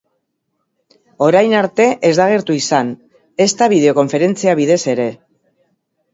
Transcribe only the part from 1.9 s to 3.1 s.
ez da agertu izan,